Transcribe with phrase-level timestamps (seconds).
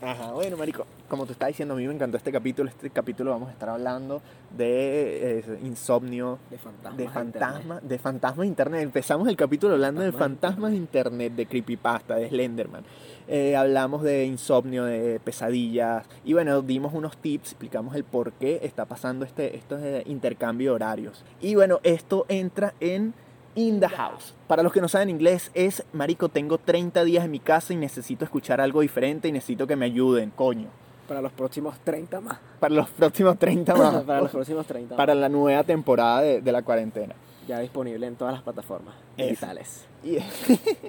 [0.00, 2.68] Ajá, bueno, marico, como te estaba diciendo, a mí me encantó este capítulo.
[2.70, 4.22] Este capítulo vamos a estar hablando
[4.56, 6.96] de eh, insomnio, De fantasmas.
[6.96, 8.82] de fantasmas, de fantasmas de internet.
[8.82, 12.84] Empezamos el capítulo hablando de Fantasmas de fantasmas de internet, de creepypasta, de Slenderman.
[13.26, 18.60] Eh, hablamos de insomnio, de pesadillas y bueno, dimos unos tips, explicamos el por qué
[18.62, 21.24] está pasando este, estos eh, intercambio de horarios.
[21.40, 23.14] Y bueno, esto entra en
[23.54, 24.34] In the House.
[24.46, 27.76] Para los que no saben inglés es, marico, tengo 30 días en mi casa y
[27.76, 30.68] necesito escuchar algo diferente y necesito que me ayuden, coño.
[31.08, 32.38] Para los próximos 30 más.
[32.60, 34.04] Para los próximos 30 más.
[34.04, 34.96] Para los próximos 30 más.
[34.96, 37.14] para la nueva temporada de, de la cuarentena.
[37.48, 39.86] Ya disponible en todas las plataformas digitales.
[40.04, 40.18] Y,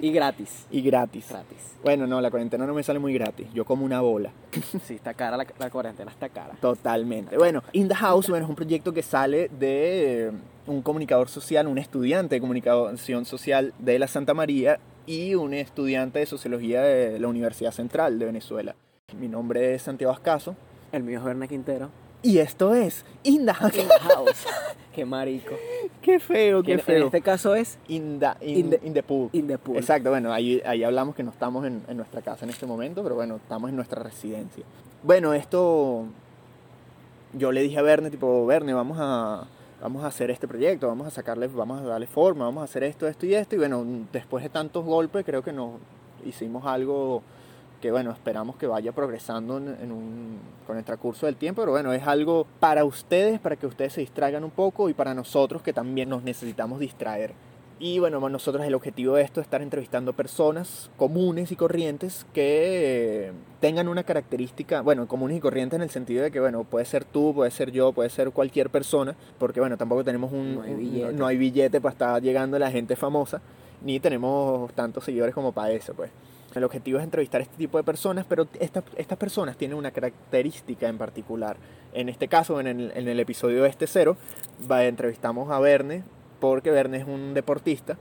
[0.06, 0.66] Y gratis.
[0.70, 1.26] y gratis.
[1.30, 1.56] Gratis.
[1.82, 3.46] Bueno, no, la cuarentena no me sale muy gratis.
[3.54, 4.30] Yo como una bola.
[4.84, 6.54] Sí, está cara la, la cuarentena, está cara.
[6.60, 7.38] Totalmente.
[7.38, 10.32] Bueno, In the House bueno, es un proyecto que sale de
[10.66, 16.18] un comunicador social, un estudiante de comunicación social de la Santa María y un estudiante
[16.20, 18.74] de sociología de la Universidad Central de Venezuela.
[19.18, 20.54] Mi nombre es Santiago Ascaso
[20.92, 21.90] El mío es Berna Quintero.
[22.22, 23.74] y esto es In the House.
[24.94, 25.54] Qué marico.
[26.02, 27.04] Qué feo, qué en- En feo.
[27.06, 29.30] este caso es In the, in, In the- in the pool.
[29.32, 29.76] In the Pool.
[29.76, 33.02] Exacto, bueno, ahí, ahí hablamos que no estamos en, en nuestra casa en este momento,
[33.02, 34.64] pero bueno, estamos en nuestra residencia.
[35.02, 36.04] Bueno, esto
[37.32, 39.46] yo le dije a Verne, tipo, Verne, vamos a,
[39.80, 42.84] vamos a hacer este proyecto, vamos a sacarle, vamos a darle forma, vamos a hacer
[42.84, 43.54] esto, esto y esto.
[43.54, 45.72] Y bueno, después de tantos golpes, creo que nos
[46.24, 47.22] hicimos algo
[47.80, 51.92] que bueno, esperamos que vaya progresando en, un, con el transcurso del tiempo, pero bueno,
[51.94, 55.72] es algo para ustedes, para que ustedes se distraigan un poco y para nosotros que
[55.72, 57.32] también nos necesitamos distraer.
[57.82, 63.28] Y bueno, nosotros el objetivo de esto es estar entrevistando personas comunes y corrientes que
[63.28, 66.84] eh, tengan una característica, bueno, comunes y corrientes en el sentido de que, bueno, puede
[66.84, 70.62] ser tú, puede ser yo, puede ser cualquier persona, porque bueno, tampoco tenemos un, No
[70.62, 71.12] hay billete.
[71.14, 73.40] no hay billete para estar llegando la gente famosa,
[73.82, 76.10] ni tenemos tantos seguidores como para eso, pues.
[76.54, 79.90] El objetivo es entrevistar a este tipo de personas, pero esta- estas personas tienen una
[79.90, 81.56] característica en particular.
[81.94, 84.18] En este caso, en el, en el episodio este cero,
[84.70, 86.02] va, entrevistamos a Verne,
[86.40, 87.96] porque Verne es un deportista.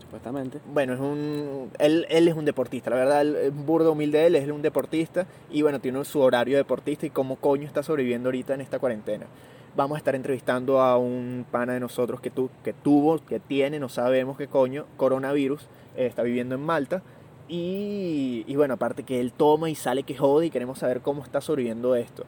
[0.00, 0.60] Supuestamente.
[0.72, 4.36] Bueno, es un, él, él es un deportista, la verdad, el burdo humilde de él
[4.36, 8.28] es un deportista y bueno, tiene su horario de deportista y cómo coño está sobreviviendo
[8.28, 9.26] ahorita en esta cuarentena.
[9.74, 13.80] Vamos a estar entrevistando a un pana de nosotros que, tu, que tuvo, que tiene,
[13.80, 15.62] no sabemos qué coño, coronavirus,
[15.96, 17.02] eh, está viviendo en Malta.
[17.48, 21.22] Y, y bueno, aparte que él toma y sale que jode y queremos saber cómo
[21.22, 22.24] está sobreviviendo esto.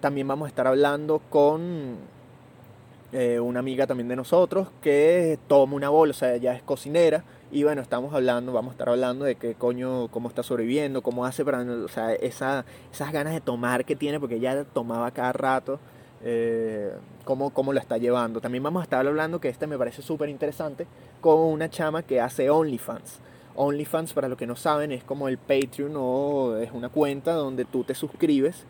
[0.00, 1.96] También vamos a estar hablando con
[3.12, 7.24] eh, una amiga también de nosotros que toma una sea, ella es cocinera.
[7.52, 11.24] Y bueno, estamos hablando, vamos a estar hablando de qué coño, cómo está sobreviviendo, cómo
[11.24, 15.32] hace para, o sea, esa, esas ganas de tomar que tiene, porque ella tomaba cada
[15.32, 15.78] rato,
[16.24, 16.92] eh,
[17.24, 18.40] cómo, cómo está llevando.
[18.40, 20.88] También vamos a estar hablando, que este me parece súper interesante,
[21.20, 23.20] con una chama que hace OnlyFans.
[23.54, 27.64] OnlyFans, para los que no saben, es como el Patreon o es una cuenta donde
[27.64, 28.66] tú te suscribes,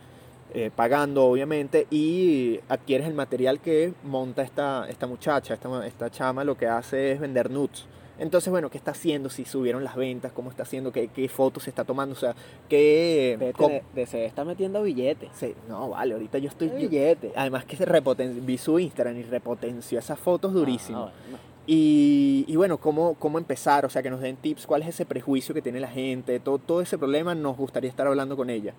[0.55, 6.45] eh, pagando obviamente, y adquieres el material que monta esta, esta muchacha, esta, esta chama,
[6.45, 7.87] lo que hace es vender nudes.
[8.19, 9.29] Entonces, bueno, ¿qué está haciendo?
[9.29, 10.91] Si subieron las ventas, ¿cómo está haciendo?
[10.91, 12.15] ¿Qué, qué fotos se está tomando?
[12.15, 12.34] O sea,
[12.67, 13.37] ¿qué...
[13.39, 15.29] Vete de, se está metiendo billetes.
[15.34, 16.71] Sí, no, vale, ahorita yo estoy...
[16.71, 17.33] billetes.
[17.37, 21.01] además que se repoten- vi su Instagram y repotenció esas fotos durísimo.
[21.01, 21.39] Ah, bueno.
[21.67, 25.05] Y, y bueno, ¿cómo, cómo empezar, o sea, que nos den tips, cuál es ese
[25.05, 28.73] prejuicio que tiene la gente, todo, todo ese problema, nos gustaría estar hablando con ella.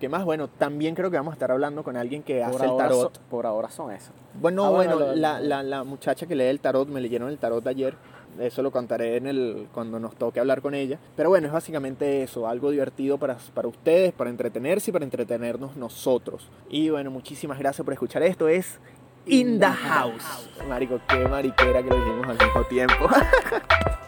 [0.00, 0.24] ¿Qué más?
[0.24, 3.18] Bueno, también creo que vamos a estar hablando con alguien que Por hace el tarot.
[3.30, 4.10] por ahora son eso.
[4.40, 7.36] Bueno, Ah, bueno, bueno, la, la, la muchacha que lee el tarot, me leyeron el
[7.38, 7.94] tarot ayer,
[8.38, 10.98] eso lo contaré en el, cuando nos toque hablar con ella.
[11.16, 15.76] Pero bueno, es básicamente eso, algo divertido para, para ustedes, para entretenerse y para entretenernos
[15.76, 16.48] nosotros.
[16.70, 18.78] Y bueno, muchísimas gracias por escuchar esto, es
[19.26, 20.48] In the House.
[20.66, 23.06] Marico, qué mariquera que lo dijimos al mismo tiempo.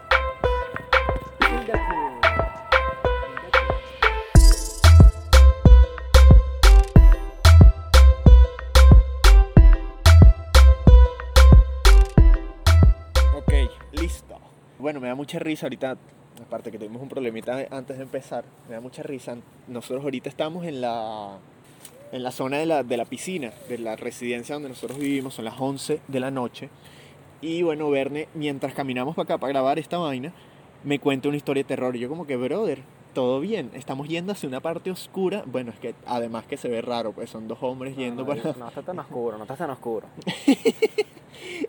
[14.82, 15.97] Bueno, me da mucha risa ahorita,
[16.44, 19.37] aparte que tuvimos un problemita antes de empezar, me da mucha risa.
[19.69, 21.38] Nosotros ahorita estamos en la,
[22.11, 25.44] en la zona de la, de la piscina, de la residencia donde nosotros vivimos, son
[25.44, 26.69] las 11 de la noche.
[27.40, 30.32] Y bueno, Verne, mientras caminamos para acá para grabar esta vaina,
[30.82, 31.94] me cuenta una historia de terror.
[31.94, 32.81] Y yo como que, brother,
[33.14, 35.44] todo bien, estamos yendo hacia una parte oscura.
[35.46, 38.43] Bueno, es que además que se ve raro, pues son dos hombres yendo no, no,
[38.43, 40.08] para no está tan oscuro, no está tan oscuro.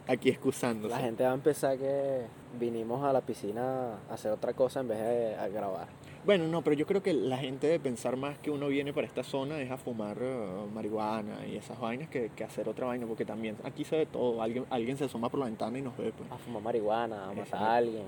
[0.08, 0.94] aquí excusándose.
[0.94, 2.22] La gente va a empezar que
[2.60, 5.88] vinimos a la piscina a hacer otra cosa en vez de a grabar.
[6.26, 9.06] Bueno, no, pero yo creo que la gente debe pensar más que uno viene para
[9.06, 13.06] esta zona es a fumar eh, marihuana y esas vainas que, que hacer otra vaina,
[13.06, 14.42] porque también aquí se ve todo.
[14.42, 16.32] Alguien, alguien se asoma por la ventana y nos ve, pues.
[16.32, 18.04] A fumar marihuana, a matar a alguien,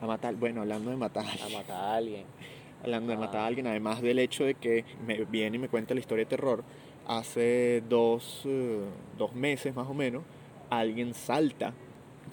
[0.00, 1.24] A matar, bueno, hablando de matar.
[1.26, 2.24] a matar a alguien.
[2.82, 3.20] hablando de Ah.
[3.20, 6.24] matar a alguien, además del hecho de que me viene y me cuenta la historia
[6.24, 6.64] de terror,
[7.06, 8.80] hace dos, eh,
[9.16, 10.22] dos meses más o menos,
[10.70, 11.72] alguien salta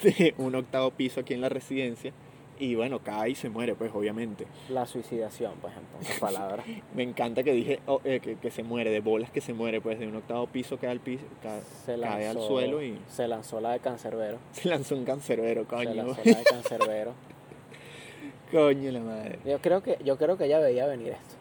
[0.04, 2.12] de un octavo piso aquí en la residencia
[2.60, 4.48] y bueno, cae y se muere, pues obviamente.
[4.70, 6.66] La suicidación, pues en pocas palabras.
[6.96, 9.80] Me encanta que dije oh, eh, que, que se muere, de bolas que se muere,
[9.80, 13.28] pues de un octavo piso cae al, piso, ca- Se cae al suelo y Se
[13.28, 14.40] lanzó la de cancerbero.
[14.54, 15.94] se lanzó un cancerbero, Se coño.
[15.94, 17.14] lanzó la de cancerbero.
[18.52, 19.40] coño la madre.
[19.46, 21.36] Yo creo que, yo creo que ella veía venir esto.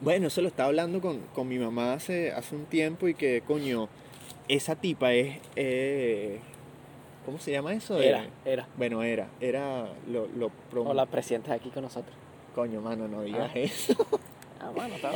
[0.00, 3.42] Bueno, eso lo estaba hablando con, con mi mamá hace, hace un tiempo y que,
[3.46, 3.88] coño,
[4.54, 5.38] esa tipa es...
[5.56, 6.40] eh,
[7.26, 7.98] ¿Cómo se llama eso?
[8.00, 8.66] Era, Eh, era.
[8.76, 9.28] bueno, era.
[9.40, 12.14] Era lo, lo prom- O la presidenta de aquí con nosotros.
[12.54, 13.58] Coño, mano, no digas Ah.
[13.58, 13.94] eso.
[14.62, 15.12] Ah, bueno, está.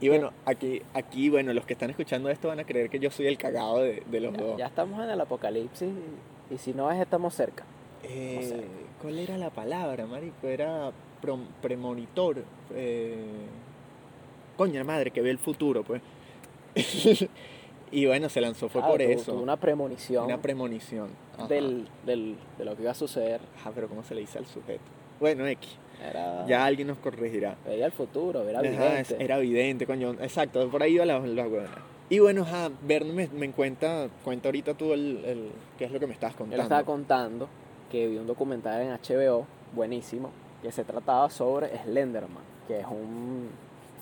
[0.00, 3.10] Y bueno, aquí, aquí, bueno, los que están escuchando esto van a creer que yo
[3.10, 4.58] soy el cagado de, de los Ya, dos.
[4.58, 5.88] ya estamos en el apocalipsis
[6.50, 7.64] y, y si no es, estamos cerca.
[8.02, 8.64] Eh, no sé.
[9.00, 10.46] ¿Cuál era la palabra, marico?
[10.46, 10.90] Era
[11.22, 12.44] prom- premonitor.
[12.74, 13.16] eh,
[14.58, 16.02] Coño, la madre, que ve el futuro, pues.
[17.92, 19.32] y bueno, se lanzó, fue Ah, por tuvo- eso.
[19.32, 21.08] tuvo una premonición Una premonición.
[21.48, 23.40] Del, del, de lo que iba a suceder.
[23.60, 24.82] Ajá, pero ¿cómo se le dice al sujeto?
[25.20, 25.76] Bueno, X.
[26.04, 27.56] Era, Ya alguien nos corregirá.
[27.66, 30.12] Veía el futuro, era Ajá, era evidente, coño.
[30.20, 31.82] Exacto, por ahí iba la, la huevona.
[32.10, 36.00] Y bueno, ajá, Verne me, me cuenta, cuenta ahorita tú el, el- qué es lo
[36.00, 36.56] que me Yo contando.
[36.56, 37.48] le estaba contando
[37.90, 40.30] que vi un documental en HBO, buenísimo,
[40.62, 43.48] que se trataba sobre Slenderman, que es un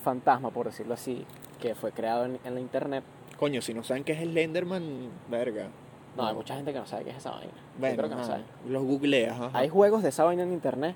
[0.05, 1.25] fantasma, por decirlo así,
[1.61, 3.03] que fue creado en, en la internet.
[3.38, 5.69] Coño, si no saben qué es el Lenderman, verga.
[6.17, 7.53] No, hay mucha gente que no sabe qué es esa vaina.
[7.79, 8.43] Bueno, creo que no ajá, sabe.
[8.69, 9.50] los googleas, ajá.
[9.59, 10.94] Hay juegos de esa vaina en internet.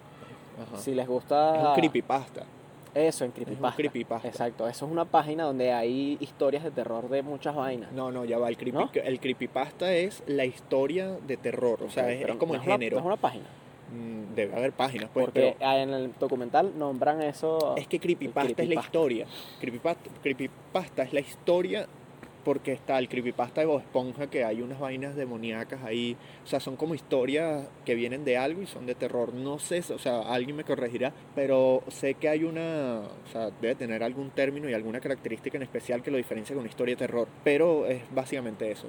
[0.67, 0.79] Ajá.
[0.81, 1.57] Si les gusta.
[1.61, 2.43] Es un creepypasta.
[2.93, 3.77] Eso, en Es un Creepypasta.
[3.77, 4.29] creepypasta.
[4.29, 7.93] Exacto, eso es una página donde hay historias de terror de muchas vainas.
[7.93, 8.49] No, no, ya va.
[8.49, 8.91] El, creepy, ¿No?
[8.93, 11.83] el creepypasta es la historia de terror.
[11.85, 12.97] O sea, es, como no el es una- género.
[12.97, 13.45] no es una página.
[13.95, 17.77] Mm, Debe haber páginas, pues, porque pero en el documental nombran eso.
[17.77, 18.87] es que creepypasta, es la creepypasta.
[18.89, 19.27] historia.
[19.61, 21.87] Creepypasta, creepypasta es la historia
[22.45, 26.17] porque está el creepypasta de Bob Esponja, que hay unas vainas demoníacas ahí.
[26.45, 29.35] O sea, son como historias que vienen de algo y son de terror.
[29.35, 33.75] No sé, o sea, alguien me corregirá, pero sé que hay una, o sea, debe
[33.75, 36.99] tener algún término y alguna característica en especial que lo diferencia con una historia de
[37.07, 37.29] terror.
[37.45, 38.87] Pero es básicamente eso.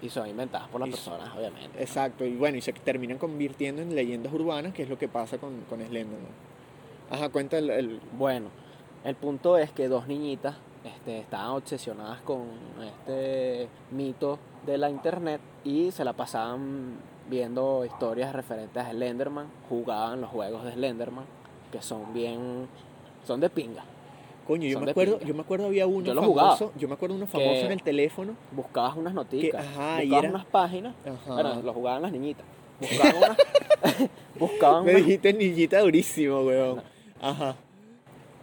[0.00, 1.80] Y son inventadas por las Y- personas, obviamente.
[1.82, 5.38] Exacto, y bueno, y se terminan convirtiendo en leyendas urbanas, que es lo que pasa
[5.38, 6.30] con, con Slenderman.
[7.10, 8.48] Ajá, cuenta el, el- Bueno,
[9.04, 10.56] el punto es que dos niñitas
[10.94, 12.42] este, estaban obsesionadas con
[12.84, 16.96] este mito de la internet y se la pasaban
[17.28, 21.24] viendo historias referentes a Slenderman, jugaban los juegos de Slenderman,
[21.72, 22.66] que son bien,
[23.26, 23.84] son de pinga.
[24.46, 25.28] Coño, yo me acuerdo, pinga.
[25.28, 28.32] yo me acuerdo había uno Yo famoso, yo me acuerdo uno famoso en el teléfono.
[28.52, 31.34] Buscabas unas noticias, y buscabas era- unas páginas, Ajá.
[31.34, 32.46] bueno, lo jugaban las niñitas,
[32.80, 33.36] buscaban unas,
[34.38, 36.82] buscaban Me unas- dijiste niñita durísimo, weón.
[37.20, 37.56] Ajá.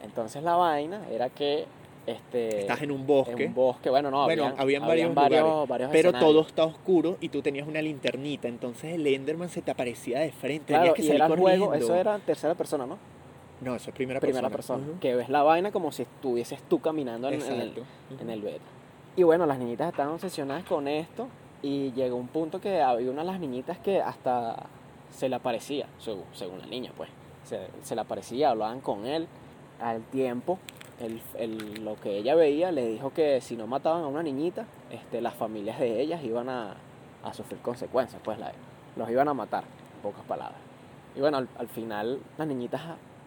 [0.04, 1.66] entonces la vaina era que
[2.06, 5.42] este Estás en un bosque, en un bosque, bueno, no, Bueno, habían, habían habían varios
[5.44, 9.62] varios, varios pero todo está oscuro y tú tenías una linternita, entonces el Enderman se
[9.62, 11.86] te aparecía de frente, Claro, tenías que y salir era el juego, corriendo.
[11.86, 12.98] eso era tercera persona, ¿no?
[13.62, 14.86] No, eso es primera, Primera persona.
[14.86, 15.00] Ujú.
[15.00, 17.82] Que ves la vaina como si estuvieses tú caminando en, en el, Exacto.
[18.14, 18.22] Ujú.
[18.24, 18.66] en el beta.
[19.16, 21.28] Y bueno, las niñitas estaban obsesionadas con esto
[21.62, 24.68] y llegó un punto que había una de las niñitas que hasta
[25.10, 27.10] se le aparecía, según, según la niña, pues.
[27.46, 29.28] Se, se le aparecía, hablaban con él.
[29.80, 30.60] Al tiempo,
[31.00, 34.66] el, el- lo que ella veía le dijo que si no mataban a una niñita,
[34.92, 36.76] este, las familias de ellas iban a,
[37.24, 38.54] a sufrir consecuencias, pues la-
[38.96, 39.64] los iban a matar,
[39.96, 40.58] en pocas palabras.
[41.16, 42.82] Y bueno, al, al final las niñitas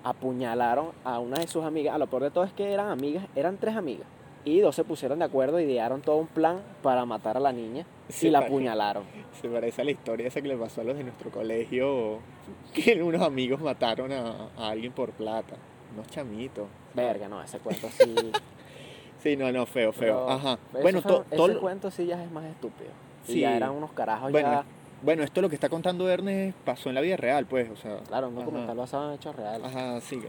[0.05, 1.95] apuñalaron a una de sus amigas.
[1.95, 4.07] A lo peor de todo es que eran amigas, eran tres amigas.
[4.45, 7.85] Y dos se pusieron de acuerdo idearon todo un plan para matar a la niña
[8.09, 9.03] y la apuñalaron.
[9.43, 12.19] Se parece a la historia esa que le pasó a los de nuestro colegio,
[12.73, 15.57] que unos amigos mataron a, a alguien por plata,
[15.95, 16.67] unos chamitos.
[16.95, 18.15] Verga, no, ese cuento sí.
[19.23, 19.99] Sí, no, no, feo, feo.
[20.27, 20.59] pero Ajá.
[20.71, 22.91] Bueno, fue- ese todo cuento sí ya es más estúpido.
[23.27, 23.41] Y Sí.
[23.41, 24.65] ya eran unos carajos Bueno, ya.
[25.03, 27.99] bueno, esto lo que está contando Ernest pasó en la vida real, pues, o sea.
[28.07, 29.67] Claro, un documental basado en hechos reales.
[29.67, 30.29] Ajá, sigue.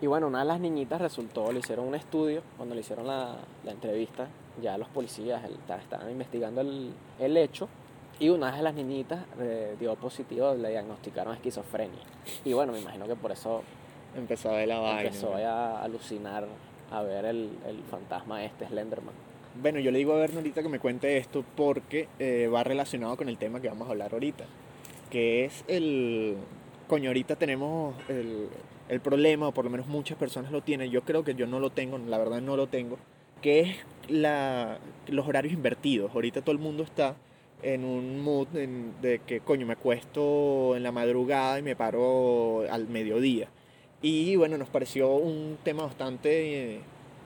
[0.00, 3.36] Y bueno, una de las niñitas resultó, le hicieron un estudio, cuando le hicieron la,
[3.64, 4.26] la entrevista,
[4.60, 7.68] ya los policías el- ta- estaban investigando el, el hecho,
[8.18, 12.00] y una de las niñitas eh, dio positivo, le diagnosticaron esquizofrenia.
[12.44, 13.62] Y bueno, me imagino que por eso
[14.16, 15.02] Empezó a ver la vaina.
[15.02, 16.46] empezó a alucinar
[16.90, 19.14] a ver el, el fantasma este, Slenderman.
[19.60, 23.16] Bueno, yo le digo a Verne ahorita que me cuente esto porque eh, va relacionado
[23.16, 24.44] con el tema que vamos a hablar ahorita,
[25.10, 26.36] que es el...
[26.88, 28.48] Coño, ahorita tenemos el,
[28.88, 31.58] el problema, o por lo menos muchas personas lo tienen, yo creo que yo no
[31.60, 32.98] lo tengo, la verdad no lo tengo,
[33.40, 33.76] que es
[34.08, 34.78] la,
[35.08, 36.14] los horarios invertidos.
[36.14, 37.14] Ahorita todo el mundo está
[37.62, 42.64] en un mood en- de que, coño, me acuesto en la madrugada y me paro
[42.70, 43.48] al mediodía.
[44.02, 46.80] Y bueno, nos pareció un tema bastante eh,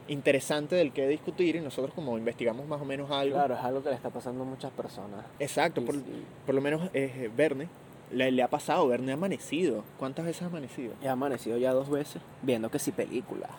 [0.08, 3.34] interesante del que discutir y nosotros como investigamos más o menos algo.
[3.34, 5.24] Claro, es algo que le está pasando a muchas personas.
[5.38, 6.02] Exacto, por, sí,
[6.44, 7.68] por lo menos eh, Verne,
[8.12, 9.84] le, le ha pasado, Verne ha amanecido.
[9.98, 10.92] ¿Cuántas veces ha amanecido?
[11.02, 13.50] He amanecido ya dos veces viendo que si películas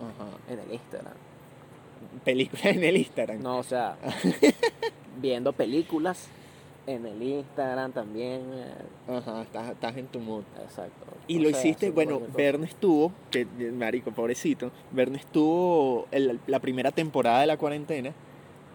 [0.00, 0.30] Ajá.
[0.52, 1.14] en el Instagram.
[2.24, 3.42] Película en el Instagram.
[3.42, 3.96] No, o sea,
[5.20, 6.28] viendo películas
[6.86, 8.42] en el Instagram también.
[8.54, 10.42] eh, Ajá, estás, estás en tu mood.
[10.62, 11.06] exacto.
[11.26, 12.20] Y lo hiciste, bueno.
[12.36, 18.12] Verne estuvo, que eh, marico, pobrecito, Verne estuvo el- la primera temporada de la cuarentena,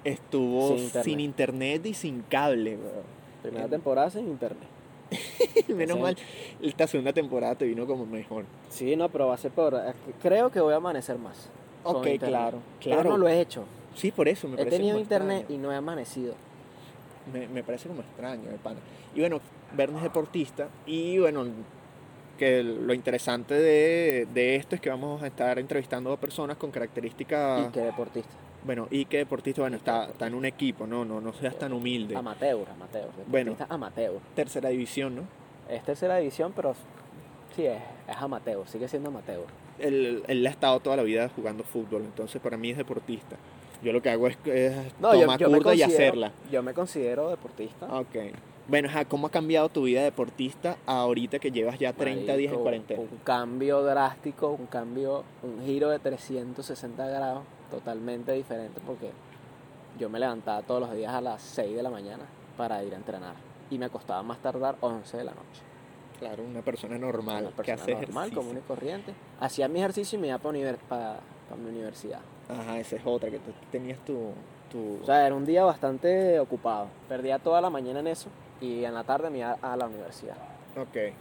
[0.03, 1.85] estuvo Sin sin internet.
[1.85, 2.77] y sin cable.
[3.41, 4.67] Primera temporada sin internet.
[5.67, 6.17] Menos Ese- mal,
[6.61, 8.45] esta segunda temporada te vino como mejor.
[8.69, 9.79] Sí, no, pero va a ser peor.
[10.21, 11.49] Creo que voy a amanecer más.
[11.83, 13.09] Ok, claro, Pero claro.
[13.11, 13.63] no lo he hecho.
[13.95, 15.59] Sí, por eso me He parece tenido internet extraño.
[15.59, 16.33] y no he amanecido.
[17.33, 18.79] Me, me parece como extraño, de pana.
[19.15, 19.39] Y bueno,
[19.75, 21.45] Verne es deportista y bueno,
[22.37, 26.71] que lo interesante de, de esto es que vamos a estar entrevistando a personas con
[26.71, 27.67] características...
[27.67, 28.29] Y que deportista.
[28.63, 31.71] Bueno, y que deportista, bueno, está, está en un equipo, no, no, no seas tan
[31.73, 32.15] humilde.
[32.15, 33.09] Amateur, amateur.
[33.27, 33.55] Bueno.
[33.69, 34.19] Amateur.
[34.35, 35.21] Tercera división, ¿no?
[35.69, 36.73] Es tercera división, pero
[37.55, 38.67] sí, es, es amateur.
[38.67, 39.45] Sigue siendo amateur.
[39.77, 43.37] Él, él ha estado toda la vida jugando fútbol, entonces para mí es deportista.
[43.81, 46.31] Yo lo que hago es, es No, yo, tomar yo me curda y hacerla.
[46.51, 47.85] Yo me considero deportista.
[47.87, 48.15] Ok.
[48.67, 52.61] Bueno, ¿cómo ha cambiado tu vida deportista ahorita que llevas ya 30 días en Marico,
[52.61, 53.01] cuarentena?
[53.01, 59.09] Un cambio drástico, un cambio, un giro de 360 grados, totalmente diferente porque
[59.99, 62.25] yo me levantaba todos los días a las 6 de la mañana
[62.57, 63.33] para ir a entrenar
[63.71, 65.61] y me acostaba más tardar 11 de la noche.
[66.19, 68.37] Claro, una persona normal Una que persona hace normal, ejercicio.
[68.37, 69.13] común y corriente.
[69.39, 71.21] Hacía mi ejercicio y me iba para
[71.55, 72.19] mi universidad.
[72.47, 74.31] Ajá, esa es otra, que tú tenías tu...
[74.71, 74.99] tu...
[75.01, 76.87] O sea, era un día bastante ocupado.
[77.07, 78.29] Perdía toda la mañana en eso
[78.61, 80.37] y en la tarde me iba a la universidad.
[80.77, 81.13] Ok.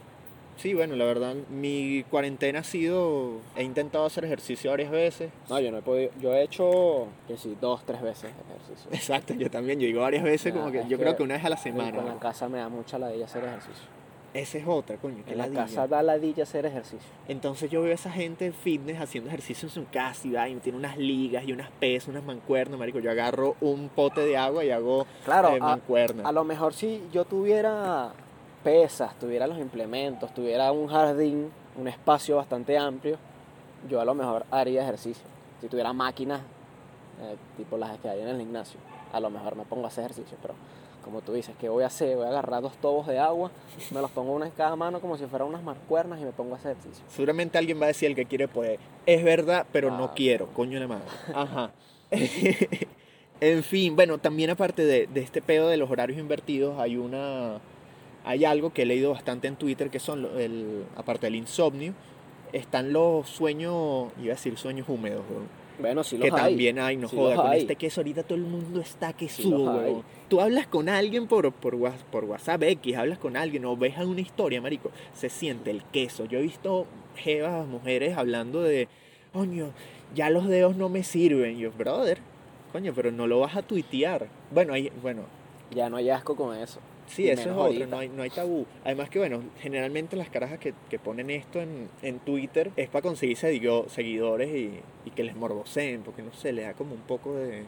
[0.57, 3.37] Sí, bueno, la verdad, mi cuarentena ha sido...
[3.55, 5.31] He intentado hacer ejercicio varias veces.
[5.49, 6.11] No, yo no he podido.
[6.19, 8.91] Yo he hecho, que sí, dos, tres veces ejercicio.
[8.91, 11.45] Exacto, yo también, yo digo varias veces, como que yo que creo que una vez
[11.45, 11.95] a la semana.
[11.95, 13.85] con la casa me da mucha ladilla hacer ejercicio.
[14.33, 17.09] Esa es otra, coño, que En la casa da ladilla hacer ejercicio.
[17.27, 20.55] Entonces yo veo a esa gente fitness haciendo ejercicio en su casa y, va, y
[20.57, 22.99] tiene unas ligas y unas pesas, unas mancuernas, marico.
[22.99, 26.25] Yo agarro un pote de agua y hago Claro, eh, a, mancuernas.
[26.25, 28.11] a lo mejor si yo tuviera
[28.63, 33.17] pesas, tuviera los implementos, tuviera un jardín, un espacio bastante amplio,
[33.89, 35.23] yo a lo mejor haría ejercicio.
[35.61, 36.41] Si tuviera máquinas,
[37.21, 38.79] eh, tipo las que hay en el gimnasio,
[39.11, 40.53] a lo mejor me pongo a hacer ejercicio, pero
[41.09, 42.15] como tú dices, ¿qué voy a hacer?
[42.15, 43.49] Voy a agarrar dos tobos de agua,
[43.91, 46.53] me los pongo una en cada mano como si fueran unas mancuernas y me pongo
[46.53, 47.03] a hacer ejercicio.
[47.09, 48.77] Seguramente alguien va a decir el que quiere puede.
[49.07, 51.05] Es verdad, pero no Ah, quiero, coño de madre.
[51.33, 51.71] Ajá.
[53.41, 57.59] en fin, bueno, también aparte de, de este pedo de los horarios invertidos, hay una.
[58.25, 61.93] Hay algo que he leído bastante en Twitter que son, el, aparte del insomnio,
[62.53, 65.47] están los sueños, iba a decir sueños húmedos, weón.
[65.79, 66.41] Bueno, sí los que hay.
[66.51, 67.61] también hay, no Sí joda, con hay.
[67.61, 69.51] este queso ahorita todo el mundo está Sí hay.
[69.51, 70.03] huevón.
[70.27, 71.75] Tú hablas con alguien por, por,
[72.11, 76.25] por WhatsApp X, hablas con alguien o ves una historia, marico, se siente el queso.
[76.25, 78.87] Yo he visto jevas, mujeres hablando de,
[79.33, 79.71] coño,
[80.13, 81.57] ya los dedos no me sirven.
[81.57, 82.19] Y yo, brother,
[82.71, 84.27] coño, pero no lo vas a tuitear.
[84.51, 85.23] Bueno, hay, bueno,
[85.71, 86.79] Ya no hay asco con eso.
[87.09, 87.85] Sí, eso es otro, ahorita.
[87.87, 88.65] no hay, no hay tabú.
[88.85, 93.01] Además que, bueno, generalmente las carajas que, que ponen esto en, en Twitter es para
[93.01, 97.01] conseguir seguido- seguidores y, y que les morboseen, porque no sé, le da como un
[97.01, 97.63] poco de,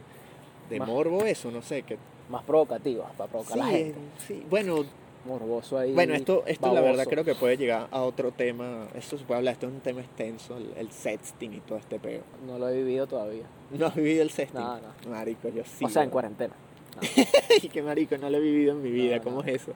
[0.70, 1.82] de Más- morbo eso, no sé.
[1.82, 1.98] Que,
[2.30, 3.98] Más provocativas, para provocar a la gente.
[4.26, 4.84] sí, bueno,
[5.24, 5.92] Morboso ahí.
[5.92, 9.38] bueno, esto, esto la verdad creo que puede llegar a otro tema, esto se puede
[9.38, 12.22] hablar, esto es un tema extenso, el, el sexting y todo este peo.
[12.44, 13.44] No lo he vivido todavía.
[13.70, 14.60] ¿No has vivido el sexting?
[14.60, 15.10] No, no.
[15.10, 15.84] Marico, yo sí.
[15.84, 16.54] o sea, en cuarentena.
[17.62, 19.48] y que marico, no lo he vivido en mi vida, No, ¿cómo no.
[19.48, 19.72] es eso?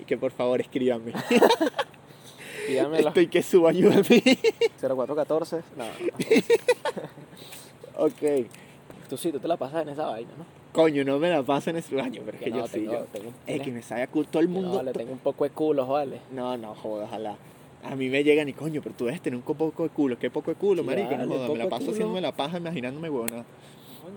[0.00, 1.12] Y que por favor escríbanme.
[2.68, 3.08] Dígamelo.
[3.08, 4.22] Estoy que subo, ayúdame.
[4.80, 5.62] 0414.
[5.76, 5.90] No, no.
[8.06, 8.46] ok.
[9.08, 10.44] Tú sí, tú te la pasas en esa vaina, ¿no?
[10.72, 12.72] Coño, no me la paso en ese baño, pero es que no, yo sí.
[12.74, 14.82] tengo, yo- tengo, Es que me sabe a culo todo el no, mundo.
[14.84, 16.20] le to- tengo un poco de culos, vale.
[16.30, 17.36] No, no, joder, ojalá.
[17.82, 20.16] A mí me llegan y coño, pero tú debes tener un poco de culo.
[20.18, 21.16] ¿Qué poco de culo, marico?
[21.16, 21.92] No joda, me la paso culo.
[21.92, 23.44] haciéndome la paja imaginándome huevona.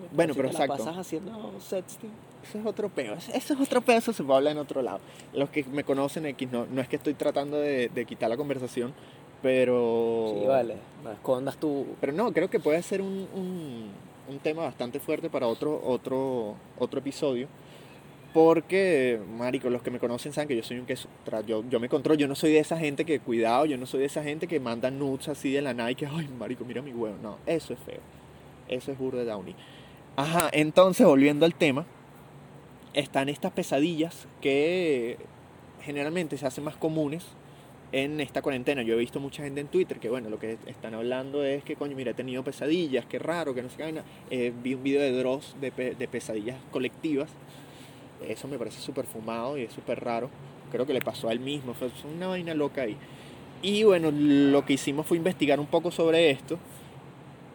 [0.02, 0.74] Coño, Bueno, pero exacto.
[0.74, 2.10] la pasas haciendo sexting.
[2.48, 3.14] Eso es otro peo.
[3.14, 5.00] Eso es otro peo, eso se puede hablar en otro lado.
[5.34, 8.36] Los que me conocen X, no, no es que estoy tratando de, de quitar la
[8.38, 8.94] conversación,
[9.42, 10.36] pero...
[10.42, 10.76] Sí, vale.
[11.04, 11.86] No escondas tu.
[12.02, 13.90] Pero no, creo que puede ser un, un,
[14.30, 17.48] un tema bastante fuerte para otro, otro, otro episodio.
[18.34, 21.88] Porque, marico, los que me conocen saben que yo soy un tra- Yo, yo me
[21.88, 24.48] controlo, yo no soy de esa gente que, cuidado, yo no soy de esa gente
[24.48, 27.16] que manda nudes así de la nada y que, ay, marico, mira mi huevo.
[27.22, 28.00] No, eso es feo.
[28.68, 29.56] Eso es burda de Downey.
[30.16, 31.86] Ajá, entonces, volviendo al tema,
[32.94, 35.18] están estas pesadillas que
[35.82, 37.26] generalmente se hacen más comunes
[37.92, 38.84] en esta cuarentena.
[38.84, 41.76] Yo he visto mucha gente en Twitter que, bueno, lo que están hablando es que,
[41.76, 44.04] coño, mira, he tenido pesadillas, qué raro, que no vaina.
[44.30, 47.30] Eh, vi un video de Dross de, pe- de pesadillas colectivas.
[48.28, 50.30] Eso me parece súper fumado y es súper raro.
[50.72, 52.98] Creo que le pasó a él mismo, fue una vaina loca ahí.
[53.62, 56.60] Y bueno, lo que hicimos fue investigar un poco sobre esto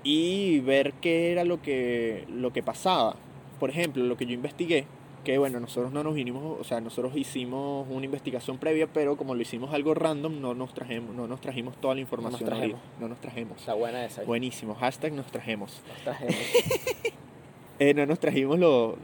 [0.08, 3.14] y ver qué era lo que, lo que pasaba.
[3.60, 4.86] Por ejemplo, lo que yo investigué,
[5.22, 9.34] que bueno, nosotros no nos vinimos, o sea, nosotros hicimos una investigación previa, pero como
[9.34, 12.42] lo hicimos algo random, no nos trajimos, no nos trajimos toda la información.
[12.42, 12.80] trajemos.
[12.80, 13.00] ahorita.
[13.00, 13.58] No nos trajemos.
[13.58, 14.22] Está buena esa.
[14.22, 15.82] Buenísimo, hashtag nos trajemos.
[15.86, 16.36] Nos trajemos.
[17.80, 18.96] Eh, no nos trajimos lo,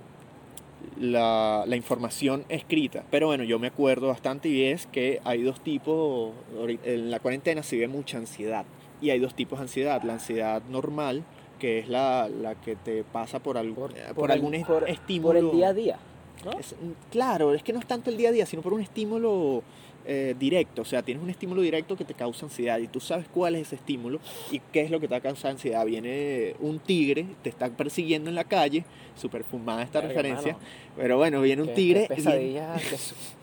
[0.98, 3.04] la, la información escrita.
[3.08, 6.32] Pero bueno, yo me acuerdo bastante y es que hay dos tipos,
[6.66, 8.64] en la cuarentena se ve mucha ansiedad.
[9.04, 10.02] Y hay dos tipos de ansiedad.
[10.02, 11.22] La ansiedad normal,
[11.58, 14.88] que es la, la que te pasa por, algo, Por, por por el- algún por-
[14.88, 15.28] estímulo.
[15.28, 15.98] Por el día a día.
[16.44, 16.52] ¿no?
[16.58, 16.74] Es-
[17.10, 19.62] claro, es que no es tanto el día a día, sino por un estímulo
[20.06, 20.82] eh, directo.
[20.82, 23.62] O sea, tienes un estímulo directo que te causa ansiedad y tú sabes cuál es
[23.68, 24.20] ese estímulo
[24.50, 25.84] y qué es lo que te va a causar ansiedad.
[25.86, 28.84] Viene un tigre, te está persiguiendo en la calle,
[29.16, 32.06] súper fumada esta referencia, hermano, pero bueno, viene un qué- tigre.
[32.08, 32.82] qué viene- pesadillas,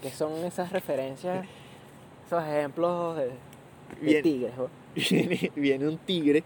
[0.04, 1.46] que, son esas referencias,
[2.28, 4.81] esos ejemplos de, tigres, ¿no?
[4.96, 6.44] Viene, viene un tigre,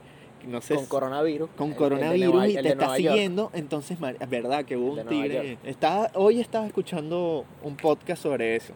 [0.48, 1.50] no sé con coronavirus.
[1.58, 3.14] con coronavirus Nueva- y te está Nueva York.
[3.16, 5.58] siguiendo, entonces, es verdad que hubo un tigre.
[5.64, 8.74] Estaba, hoy estaba escuchando un podcast sobre eso.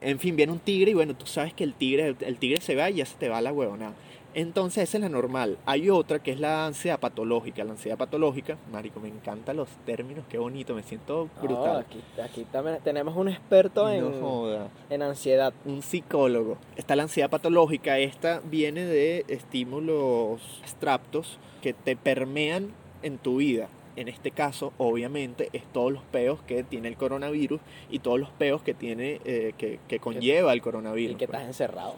[0.00, 2.76] En fin, viene un tigre y bueno, tú sabes que el tigre, el tigre se
[2.76, 3.94] va y ya se te va la huevona.
[4.38, 5.58] Entonces esa es la normal.
[5.66, 7.64] Hay otra que es la ansiedad patológica.
[7.64, 11.78] La ansiedad patológica, marico, me encantan los términos, qué bonito, me siento brutal.
[11.78, 14.68] aquí, aquí también tenemos un experto en, joda.
[14.90, 15.52] en ansiedad.
[15.64, 16.56] un psicólogo.
[16.76, 22.70] Está la ansiedad patológica, esta viene de estímulos abstractos que te permean
[23.02, 23.66] en tu vida.
[23.96, 28.30] En este caso, obviamente, es todos los peos que tiene el coronavirus y todos los
[28.30, 31.16] peos que tiene eh, que, que conlleva el coronavirus.
[31.16, 31.40] Y que pues.
[31.40, 31.96] estás encerrado.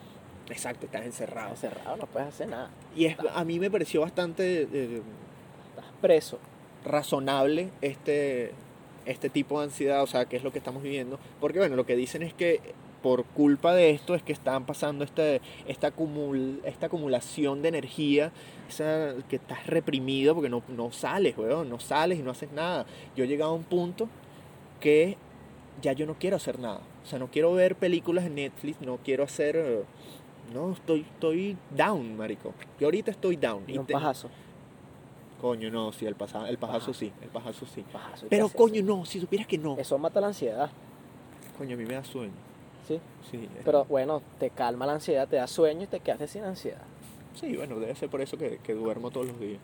[0.51, 1.55] Exacto, estás encerrado.
[1.55, 2.71] Estás encerrado, no puedes hacer nada.
[2.97, 5.03] Y es, a mí me pareció bastante eh,
[5.71, 6.39] Estás preso.
[6.85, 8.53] razonable este,
[9.07, 11.19] este tipo de ansiedad, o sea, que es lo que estamos viviendo.
[11.41, 12.61] Porque bueno, lo que dicen es que
[13.03, 18.33] por culpa de esto es que están pasando este, esta, acumul, esta acumulación de energía,
[19.29, 22.87] que estás reprimido porque no, no sales, weón, no sales y no haces nada.
[23.17, 24.09] Yo he llegado a un punto
[24.81, 25.17] que
[25.83, 26.81] ya yo no quiero hacer nada.
[27.03, 29.85] O sea, no quiero ver películas en Netflix, no quiero hacer...
[30.53, 32.53] No, estoy, estoy down, marico.
[32.79, 33.65] Yo ahorita estoy down.
[33.67, 34.29] Y un te- pajazo.
[35.41, 36.99] Coño, no, sí, el, pasa, el pajazo Paja.
[36.99, 37.83] sí, el pajazo sí.
[37.91, 38.27] Pajazo.
[38.27, 39.77] ¿y Pero coño, no, si supieras que no.
[39.79, 40.71] Eso mata la ansiedad.
[41.57, 42.33] Coño, a mí me da sueño.
[42.87, 43.01] Sí.
[43.31, 46.83] Sí, Pero bueno, te calma la ansiedad, te da sueño y te quedas sin ansiedad.
[47.35, 49.61] sí, bueno, debe ser por eso que, que duermo todos los días.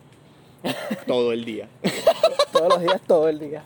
[1.07, 1.68] Todo el día.
[2.53, 3.62] Todos los días, todo el día.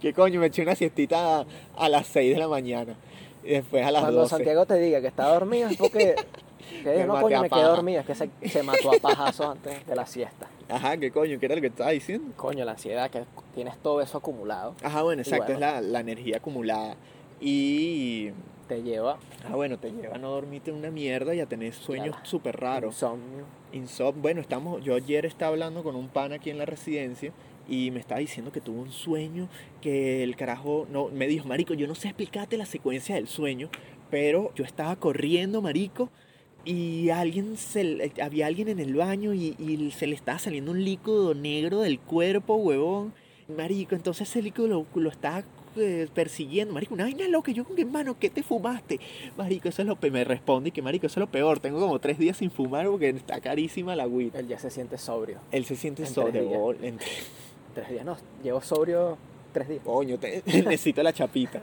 [0.00, 0.40] ¿Qué coño?
[0.40, 1.46] Me eché una siestita a,
[1.76, 2.96] a las 6 de la mañana.
[3.44, 4.30] Y después a las Cuando 12.
[4.36, 6.16] Santiago te diga que está dormido es porque...
[6.82, 8.00] Que Me no, coño, me quedé dormido.
[8.00, 10.48] Es que se, se mató a pajazo antes de la siesta.
[10.68, 11.38] Ajá, ¿qué coño?
[11.38, 12.32] ¿Qué era lo que estaba diciendo?
[12.36, 13.24] Coño, la ansiedad, que
[13.54, 15.54] tienes todo eso acumulado, Ajá, bueno, exacto, bueno.
[15.54, 16.96] es la, la energía acumulada.
[17.40, 18.30] Y...
[18.68, 22.16] te lleva Ah, bueno, te lleva a no dormirte una mierda y a tener sueños
[22.22, 22.94] súper raros.
[22.94, 23.44] insomnio.
[23.72, 24.22] Insomnio.
[24.22, 27.32] Bueno, estamos, yo ayer estaba hablando con un pan aquí en la residencia
[27.68, 29.48] y me estaba diciendo que tuvo un sueño,
[29.82, 33.68] que el carajo, no, me dijo, marico, yo no sé explicarte la secuencia del sueño,
[34.10, 36.08] pero yo estaba corriendo, marico,
[36.64, 40.82] y alguien se, había alguien en el baño y, y se le estaba saliendo un
[40.84, 43.12] líquido negro del cuerpo, huevón.
[43.54, 45.44] Marico, entonces ese líquido lo, lo estaba
[45.76, 48.98] eh, persiguiendo, marico, una vaina loca, yo con qué mano, ¿qué te fumaste?
[49.36, 51.78] Marico, eso es lo que me responde y que marico, eso es lo peor, tengo
[51.80, 54.38] como tres días sin fumar porque está carísima la agüita.
[54.38, 55.38] Él ya se siente sobrio.
[55.52, 56.44] Él se siente En solo tres
[56.82, 56.98] en-
[57.74, 59.18] Tres días, no, llevo sobrio
[59.52, 59.82] tres días.
[59.84, 61.60] Coño, te- necesito la chapita.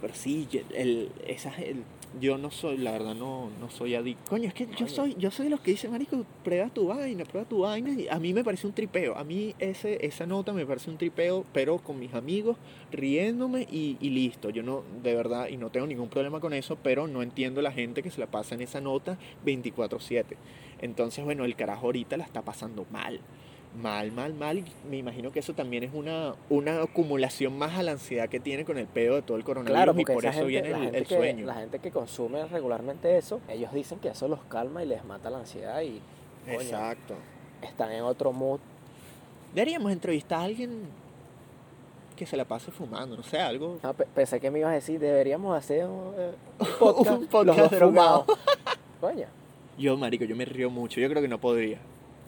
[0.00, 1.82] Pero sí, el, esa, el-
[2.20, 4.30] yo no soy, la verdad, no, no soy adicto.
[4.30, 7.24] Coño, es que yo soy, yo soy de los que dicen, marico, prueba tu vaina,
[7.24, 7.90] prueba tu vaina.
[7.92, 9.16] Y a mí me parece un tripeo.
[9.16, 12.56] A mí ese, esa nota me parece un tripeo, pero con mis amigos,
[12.90, 14.50] riéndome y, y listo.
[14.50, 17.72] Yo no, de verdad, y no tengo ningún problema con eso, pero no entiendo la
[17.72, 20.24] gente que se la pasa en esa nota 24-7.
[20.80, 23.20] Entonces, bueno, el carajo ahorita la está pasando mal.
[23.74, 24.64] Mal, mal, mal.
[24.88, 28.64] Me imagino que eso también es una, una acumulación más a la ansiedad que tiene
[28.64, 30.98] con el pedo de todo el coronavirus Claro, y por eso gente, viene el, gente
[30.98, 31.46] el que, sueño.
[31.46, 35.28] la gente que consume regularmente eso, ellos dicen que eso los calma y les mata
[35.28, 36.00] la ansiedad y
[36.46, 37.14] coño, Exacto.
[37.62, 38.60] están en otro mood.
[39.54, 40.88] Deberíamos entrevistar a alguien
[42.16, 43.78] que se la pase fumando, no sé, algo.
[43.82, 46.32] No, pensé que me ibas a decir, deberíamos hacer un, eh,
[46.78, 48.24] podcast, Un podcast los dos fumados.
[49.02, 49.26] Coño,
[49.76, 50.98] Yo, marico, yo me río mucho.
[50.98, 51.78] Yo creo que no podría.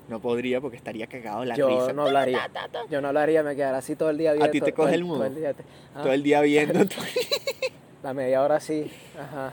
[0.09, 1.92] No podría porque estaría cagado la yo risa.
[1.92, 2.49] no hablaría.
[2.90, 4.51] Yo no hablaría, me quedaría así todo el día viendo.
[4.51, 5.16] ti te coge el mood.
[5.16, 6.81] Todo el día, te- ah, Todo el día viendo.
[8.03, 8.90] La media hora así,
[9.21, 9.53] ajá.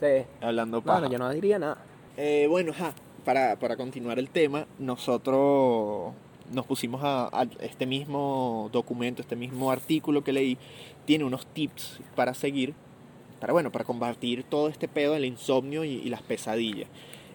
[0.00, 0.24] Sí.
[0.40, 1.00] Hablando paja.
[1.00, 1.78] no, yo no diría nada.
[2.16, 6.12] Eh, bueno, ajá, para, para continuar el tema, nosotros
[6.52, 10.58] nos pusimos a, a este mismo documento, este mismo artículo que leí,
[11.04, 12.74] tiene unos tips para seguir,
[13.40, 16.88] para bueno, para combatir todo este pedo del insomnio y, y las pesadillas.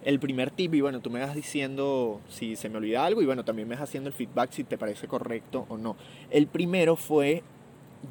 [0.04, 3.26] El primer tip, y bueno, tú me vas diciendo si se me olvida algo, y
[3.26, 5.96] bueno, también me vas haciendo el feedback si te parece correcto o no.
[6.30, 7.44] El primero fue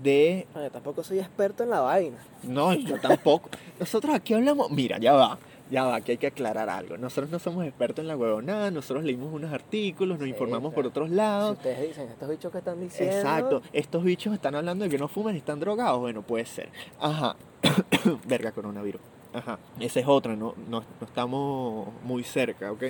[0.02, 2.18] de Oye, tampoco soy experto en la vaina.
[2.42, 3.48] no, yo tampoco.
[3.80, 4.70] Nosotros aquí hablamos.
[4.70, 5.38] Mira, ya va.
[5.68, 6.96] Ya va, que hay que aclarar algo.
[6.96, 8.70] Nosotros no somos expertos en la huevonada.
[8.70, 10.88] Nosotros leímos unos artículos, nos Sí, informamos por claro.
[10.90, 11.56] otros Si lados.
[11.56, 13.16] ustedes dicen, estos bichos que están diciendo.
[13.16, 13.62] Exacto.
[13.72, 15.98] Estos bichos están hablando de que no fuman y están drogados.
[15.98, 16.68] Bueno, puede ser.
[17.00, 17.34] Ajá.
[18.28, 19.00] Verga, coronavirus.
[19.36, 19.58] Ajá.
[19.80, 22.82] Esa es otra, no, no, no estamos muy cerca, ¿ok?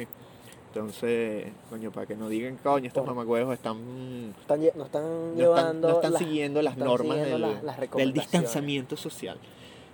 [0.69, 5.89] Entonces, coño, para que no digan, coño, estos mamagüevos están No están, no están llevando.
[5.89, 9.39] no están las- siguiendo las están normas siguiendo del, las- las del distanciamiento social.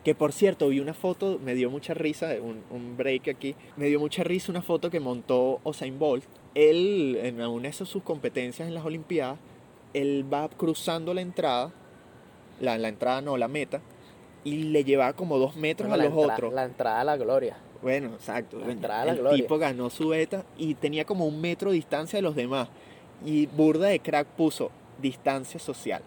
[0.04, 3.86] Que por cierto, vi una foto, me dio mucha risa, un, un break aquí, me
[3.86, 6.24] dio mucha risa una foto que montó Usain Bolt.
[6.56, 9.38] Él, en una de sus competencias en las Olimpiadas,
[9.94, 11.70] él va cruzando la entrada,
[12.60, 13.80] la, la entrada no, la meta,
[14.44, 16.52] y le llevaba como dos metros Bueno, a la los entra- otros.
[16.52, 17.56] La entrada a la gloria.
[17.82, 18.58] Bueno, exacto.
[18.58, 19.42] La entrada a la el gloria.
[19.42, 22.68] tipo ganó su beta y tenía como un metro de distancia de los demás.
[23.24, 26.02] Y burda de crack puso distancia social.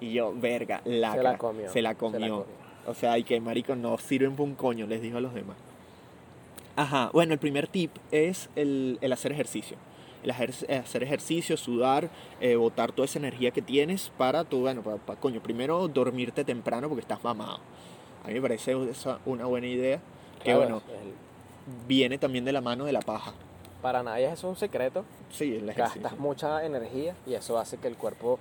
[0.00, 1.22] Y yo, verga, lacra.
[1.22, 1.70] Se la comió.
[1.72, 2.46] Se la comió.
[2.86, 5.56] O sea, y que marico no sirven para un coño, les dijo a los demás.
[6.74, 9.76] Ajá, bueno, el primer tip es el, el hacer ejercicio.
[10.22, 12.08] El ejer- hacer ejercicio, sudar,
[12.40, 16.44] eh, botar toda esa energía que tienes para tu, bueno, para, para- coño, primero dormirte
[16.44, 17.58] temprano porque estás mamado.
[18.24, 20.00] A mí me parece esa una buena idea.
[20.44, 21.12] Que bueno, el-
[21.86, 23.32] viene también de la mano de la paja.
[23.80, 25.04] para nadie eso es un secreto.
[25.32, 26.02] Sí, el ejercicio.
[26.02, 28.38] Gastas mucha energía y eso hace que el cuerpo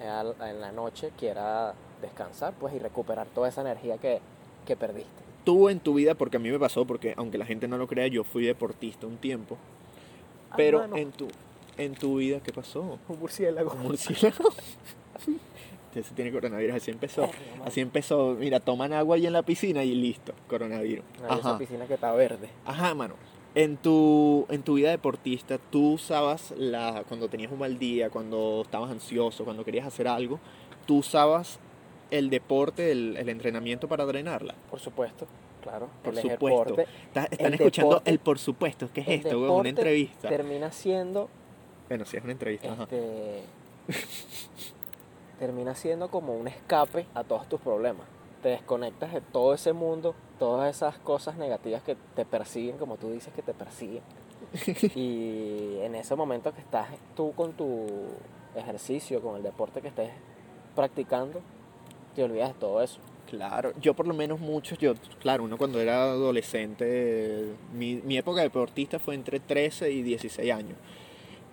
[0.00, 4.20] eh, en la noche quiera descansar pues y recuperar toda esa energía que,
[4.66, 5.22] que perdiste.
[5.44, 7.86] Tú en tu vida, porque a mí me pasó, porque aunque la gente no lo
[7.86, 9.56] crea, yo fui deportista un tiempo.
[10.52, 11.28] Ah, Pero en tu,
[11.78, 12.98] en tu vida, ¿qué pasó?
[13.08, 13.72] un murciélago.
[13.72, 14.50] Un murciélago.
[15.94, 17.28] Ese tiene coronavirus, así empezó.
[17.64, 21.04] Así empezó, mira, toman agua ahí en la piscina y listo, coronavirus.
[21.38, 22.48] Esa piscina que está verde.
[22.64, 23.14] Ajá, mano.
[23.54, 28.62] En tu, en tu vida deportista, tú usabas la, cuando tenías un mal día, cuando
[28.64, 30.40] estabas ansioso, cuando querías hacer algo,
[30.86, 31.58] tú usabas
[32.10, 34.54] el deporte, el, el entrenamiento para drenarla.
[34.70, 35.26] Por supuesto,
[35.62, 35.88] claro.
[36.02, 36.46] Por el supuesto.
[36.76, 38.88] deporte Está- están El escuchando deporte- el por supuesto.
[38.92, 39.54] ¿Qué es esto?
[39.54, 40.28] Una entrevista.
[40.28, 41.28] termina siendo
[41.88, 42.72] Bueno, sí, es una entrevista.
[42.72, 42.82] ajá.
[42.84, 43.42] este,
[45.38, 48.06] termina siendo como un escape a todos tus problemas.
[48.42, 53.10] Te desconectas de todo ese mundo, todas esas cosas negativas que te persiguen, como tú
[53.10, 54.02] dices que te persiguen.
[54.96, 57.86] y en ese momento que estás tú con tu
[58.56, 60.10] ejercicio, con el deporte que estés
[60.74, 61.40] practicando,
[62.14, 62.98] te olvidas de todo eso.
[63.26, 68.40] Claro, yo por lo menos muchos, yo, claro, uno cuando era adolescente, mi, mi época
[68.40, 70.76] de deportista fue entre 13 y 16 años.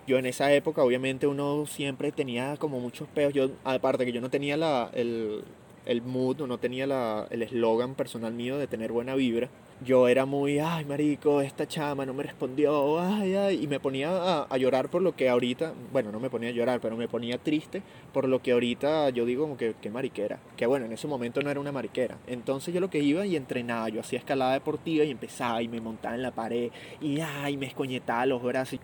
[0.07, 4.21] Yo en esa época obviamente uno siempre tenía como muchos peos, yo aparte que yo
[4.21, 5.43] no tenía la, el,
[5.85, 9.49] el mood, no tenía la, el eslogan personal mío de tener buena vibra,
[9.85, 14.09] yo era muy, ay marico, esta chama no me respondió, ay, ay, y me ponía
[14.11, 17.07] a, a llorar por lo que ahorita, bueno, no me ponía a llorar, pero me
[17.07, 17.81] ponía triste
[18.13, 21.41] por lo que ahorita yo digo como que, que mariquera, que bueno, en ese momento
[21.41, 22.17] no era una mariquera.
[22.27, 25.79] Entonces yo lo que iba y entrenaba, yo hacía escalada deportiva y empezaba y me
[25.79, 28.73] montaba en la pared y ay, me escoñetaba los brazos.
[28.73, 28.79] y-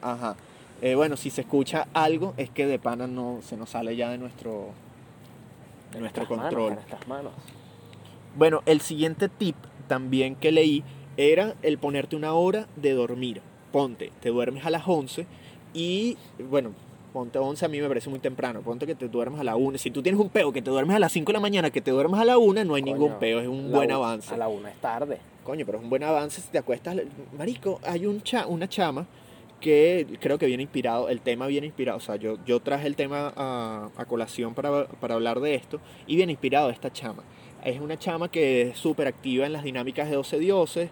[0.00, 0.36] Ajá.
[0.82, 4.10] Eh, bueno, si se escucha algo es que de pana no se nos sale ya
[4.10, 4.70] de nuestro
[5.92, 6.68] de nuestro Nuestras manos, control.
[6.70, 7.32] de nuestras manos.
[8.36, 9.56] Bueno, el siguiente tip
[9.88, 10.84] también que leí
[11.16, 13.40] era el ponerte una hora de dormir.
[13.72, 15.26] Ponte, te duermes a las 11
[15.74, 16.16] y,
[16.50, 16.72] bueno,
[17.12, 18.60] ponte 11 a mí me parece muy temprano.
[18.60, 19.78] Ponte que te duermes a la 1.
[19.78, 21.80] Si tú tienes un peo que te duermes a las 5 de la mañana, que
[21.80, 24.34] te duermes a la 1, no hay Coño, ningún peo, es un buen avance.
[24.34, 25.18] A la una es tarde.
[25.44, 26.96] Coño, pero es un buen avance si te acuestas.
[27.38, 29.06] Marico, hay un cha- una chama
[29.60, 32.94] que creo que viene inspirado, el tema viene inspirado, o sea, yo, yo traje el
[32.94, 37.22] tema a, a colación para, para hablar de esto y viene inspirado esta chama.
[37.64, 40.90] Es una chama que es súper activa en las dinámicas de 12 dioses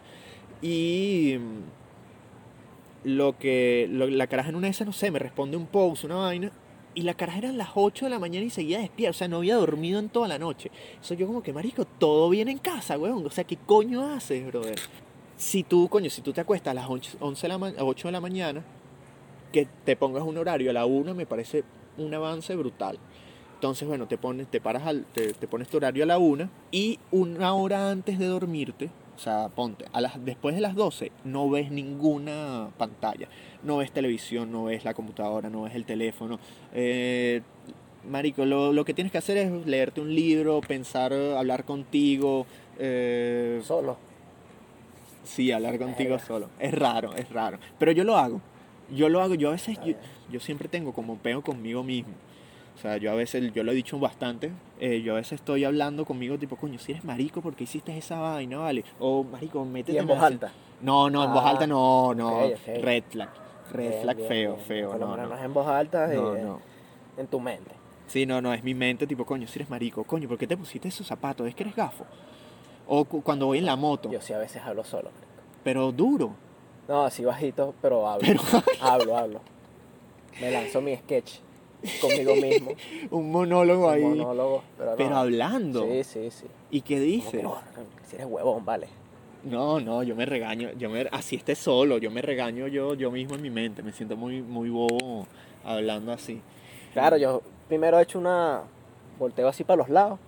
[0.60, 5.66] y mm, lo que la caraja en una de esas, no sé, me responde un
[5.66, 6.50] post, una vaina.
[6.96, 9.10] Y la caraja eran las 8 de la mañana y seguía despierta.
[9.10, 10.70] O sea, no había dormido en toda la noche.
[11.02, 13.26] Eso yo como que, marico, todo viene en casa, weón.
[13.26, 14.76] O sea, ¿qué coño haces, brother?
[15.36, 18.08] Si tú, coño, si tú te acuestas a las 11 11 de la ma- 8
[18.08, 18.62] de la mañana,
[19.52, 21.64] que te pongas un horario a la 1 me parece
[21.98, 22.98] un avance brutal.
[23.64, 26.50] Entonces, bueno, te pones, te paras al, te, te pones tu horario a la 1
[26.70, 31.10] y una hora antes de dormirte, o sea, ponte, a las, después de las 12
[31.24, 33.26] no ves ninguna pantalla,
[33.62, 36.38] no ves televisión, no ves la computadora, no ves el teléfono.
[36.74, 37.40] Eh,
[38.06, 42.44] marico, lo, lo que tienes que hacer es leerte un libro, pensar, hablar contigo,
[42.78, 43.96] Eh, Solo.
[45.22, 46.50] sí, hablar contigo solo.
[46.58, 47.58] Es raro, es raro.
[47.78, 48.42] Pero yo lo hago.
[48.94, 49.34] Yo lo hago.
[49.36, 49.94] Yo a veces, yo,
[50.30, 52.12] yo siempre tengo como peo conmigo mismo.
[52.74, 55.64] O sea, yo a veces, yo lo he dicho bastante, eh, yo a veces estoy
[55.64, 58.84] hablando conmigo tipo, coño, si eres marico, ¿por qué hiciste esa vaina, vale?
[58.98, 60.52] O marico, métete Y en voz alta.
[60.82, 62.40] No, no, en voz Ah, alta no, no.
[62.66, 63.28] Red flag.
[63.72, 64.66] Red Bien, flag bien, feo, bien.
[64.66, 64.90] feo.
[64.90, 65.36] Por lo No, menos no.
[65.36, 66.60] es en voz alta, No, eh, no.
[67.16, 67.70] en tu mente.
[68.06, 70.56] Sí, no, no, es mi mente, tipo, coño, si eres marico, coño, ¿por qué te
[70.56, 71.46] pusiste esos zapatos?
[71.48, 72.04] ¿Es que eres gafo?
[72.86, 75.04] O cu- cuando voy en la moto, Yo sí a veces hablo solo.
[75.10, 75.24] marico.
[75.62, 76.34] pero duro.
[76.86, 78.26] No, así bajito, pero hablo.
[78.26, 78.42] Pero-
[78.82, 79.40] hablo, hablo.
[80.40, 81.36] Me lanzo mi sketch
[82.00, 82.72] conmigo mismo.
[83.10, 84.02] Un monólogo ahí.
[84.02, 84.96] un monólogo, pero, no.
[84.96, 85.84] Pero hablando.
[85.84, 86.46] Sí, sí, sí.
[86.70, 87.42] ¿Y qué dices?
[87.42, 87.58] no,
[88.08, 88.88] si eres huevón, vale.
[89.44, 93.10] No, no, yo me regaño, yo me, así esté solo, yo me regaño yo, yo
[93.10, 95.26] mismo en mi mente, me siento muy, muy bobo
[95.64, 96.40] hablando así.
[96.94, 98.62] Claro, yo primero he hecho una.
[99.18, 100.18] Volteo así para los lados.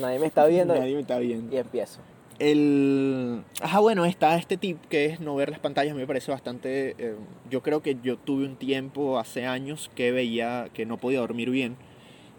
[0.00, 1.54] Nadie me está viendo Nadie me está viendo.
[1.54, 2.00] y empiezo.
[2.40, 3.42] El...
[3.60, 6.96] Ajá, bueno, está este tip que es no ver las pantallas, me parece bastante...
[6.98, 7.14] eh,
[7.50, 11.50] yo creo que yo tuve un tiempo hace años que veía que no podía dormir
[11.50, 11.76] bien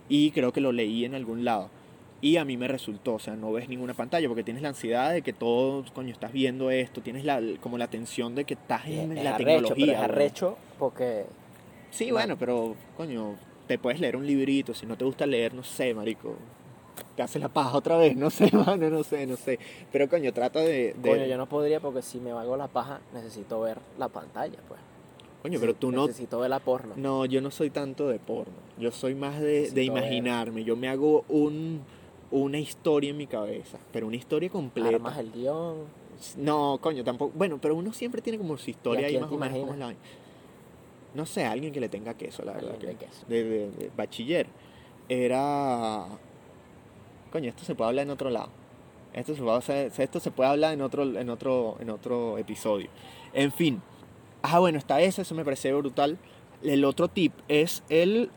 [0.10, 1.70] y creo que lo leí en algún lado.
[2.20, 5.12] Y a mí me resultó, o sea, no ves ninguna pantalla porque tienes la ansiedad
[5.14, 8.86] de que todo, coño, estás viendo esto, tienes la, como la tensión de que estás
[8.88, 9.94] en es la arrecho, pero tecnología.
[9.94, 10.12] es weón.
[10.12, 11.26] arrecho porque.
[11.92, 12.14] Sí, No.
[12.16, 13.36] bueno, pero, coño,
[13.68, 16.36] te puedes leer un librito, si no te gusta leer, no sé, marico.
[17.16, 19.60] Te hace la paja otra vez, no sé, mano, no sé, no sé.
[19.92, 20.94] Pero, coño, trata de...
[20.94, 24.58] de- Coño, yo no podría porque si me hago la paja necesito ver la pantalla,
[24.68, 24.80] pues.
[25.42, 26.06] Coño, pero tú no...
[26.08, 26.94] Necesito ver la porno.
[26.96, 28.54] No, yo no soy tanto de porno.
[28.78, 29.84] Yo soy más de, de ver.
[29.86, 30.64] imaginarme.
[30.64, 31.82] Yo me hago un,
[32.30, 34.90] una historia en mi cabeza, pero una historia completa.
[34.90, 35.78] Armas el guion.
[36.38, 37.32] No, coño, tampoco.
[37.36, 39.72] Bueno, pero uno siempre tiene como su historia ¿Y a ahí más o menos.
[39.74, 39.96] es la-
[41.16, 42.78] No sé, alguien que le tenga queso, la verdad.
[42.78, 43.26] Que- de queso.
[43.28, 44.46] de, de- de bachiller.
[45.10, 46.06] Era.
[47.32, 48.50] Coño, esto se puede hablar en otro lado.
[49.14, 52.90] Esto se puede, esto se puede hablar en otro, en otro, en otro episodio.
[53.34, 53.82] En fin.
[54.42, 56.18] Ah, bueno, está ese, eso me parece brutal.
[56.64, 58.30] El otro tip es el.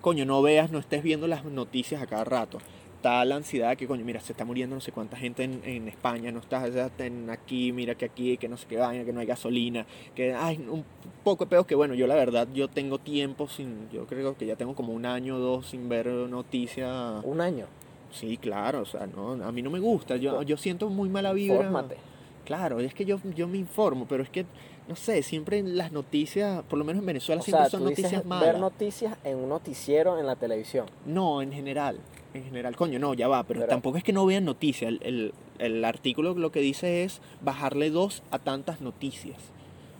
[0.00, 2.58] Coño, no veas, no estés viendo las noticias a cada rato.
[2.96, 5.88] Está la ansiedad que, coño, mira, se está muriendo no sé cuánta gente en, en
[5.88, 9.18] España, no estás en aquí, mira que aquí, que no sé qué vaina, que no
[9.18, 10.84] hay gasolina, que hay un
[11.24, 14.46] poco de peos que, bueno, yo la verdad, yo tengo tiempo sin, yo creo que
[14.46, 17.24] ya tengo como un año o dos sin ver noticias.
[17.24, 17.66] Un año.
[18.12, 21.32] Sí, claro, o sea, no, a mí no me gusta, yo, yo siento muy mala
[21.32, 21.56] vibra.
[21.56, 21.96] Fórmate.
[22.44, 24.44] Claro, es que yo, yo me informo, pero es que,
[24.88, 27.80] no sé, siempre en las noticias, por lo menos en Venezuela, O siempre sea, son
[27.84, 28.60] tú dices noticias ver malas.
[28.60, 30.86] noticias en un noticiero en la televisión.
[31.06, 31.98] No, en general.
[32.34, 34.88] En general, coño, no, ya va, pero, Pero- tampoco es que no vean noticias.
[34.90, 39.38] El, el, el artículo lo que dice es bajarle dos a tantas noticias.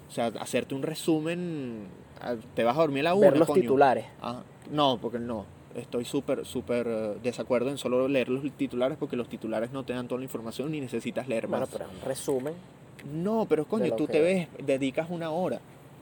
[0.09, 1.85] O sea, hacerte un resumen.
[2.21, 3.63] ah, Te vas a dormir a la una, ver los coño.
[3.63, 4.07] titulares.
[4.21, 5.45] Ah, no, porque no.
[5.77, 9.93] Estoy súper, súper eh, desacuerdo en solo leer los titulares porque los titulares no te
[9.95, 11.71] dan toda la información ni necesitas leer Bueno, más.
[11.73, 12.55] pero es un resumen.
[13.13, 15.61] No, pero coño, tú que- te ves, dedicas una hora.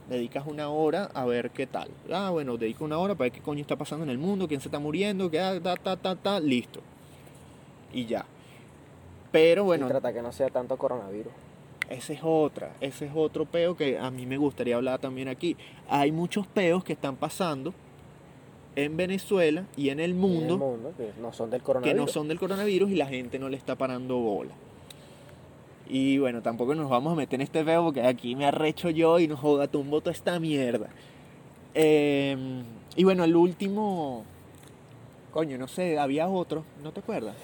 [0.08, 1.88] Dedicas una hora a ver qué tal.
[2.12, 4.60] Ah, bueno, dedico una hora para ver qué coño está pasando en el mundo, quién
[4.60, 6.80] se está muriendo, qué ta, ta, ta, ta, listo.
[7.92, 8.24] Y ya.
[9.30, 11.32] Pero bueno, Y trata que no sea tanto coronavirus.
[11.88, 15.56] esa es otra, ese es otro peo que a mí me gustaría hablar también aquí.
[15.88, 17.72] Hay muchos peos que están pasando
[18.76, 22.00] en Venezuela y en el En mundo, el mundo, que no son del que coronavirus.
[22.00, 24.52] no son del coronavirus y la gente no le está parando bola.
[25.88, 29.18] Y bueno, tampoco nos vamos a meter en este peo porque aquí me arrecho yo
[29.18, 30.88] y nos joda tumbo toda esta mierda.
[31.74, 32.36] Eh,
[32.96, 34.24] y bueno, el último,
[35.32, 37.34] coño, no sé, había otro, ¿no te acuerdas?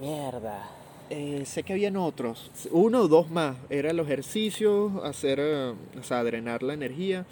[0.00, 0.68] Mierda.
[1.10, 3.56] Eh, sé que habían otros, uno o dos más.
[3.70, 7.26] Era los ejercicios, hacer, eh, o sea, drenar la energía.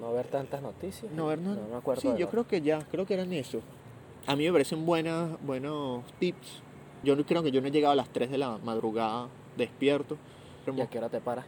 [0.00, 1.10] No ver tantas noticias.
[1.12, 2.02] No, ver, no, No me acuerdo.
[2.02, 3.60] Sí, yo creo que ya, creo que eran eso.
[4.26, 6.62] A mí me parecen buenas, buenos tips.
[7.02, 10.16] Yo no creo que yo no he llegado a las 3 de la madrugada despierto.
[10.64, 11.46] Pero ¿Y a qué hora te paras?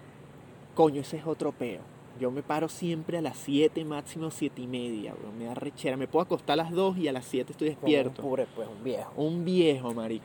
[0.75, 1.81] coño, ese es otro peo.
[2.21, 5.33] Yo me paro siempre a las 7, máximo 7 y media, bro.
[5.33, 5.97] Me da rechera.
[5.97, 8.23] Me puedo acostar a las 2 y a las 7 estoy Como despierto.
[8.23, 9.13] Un pure, pues un viejo.
[9.17, 10.25] Un viejo, marico.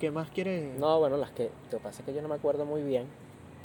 [0.00, 0.76] ¿Qué más quieres?
[0.78, 1.50] No, bueno, las que.
[1.70, 3.06] Lo que pasa es que yo no me acuerdo muy bien.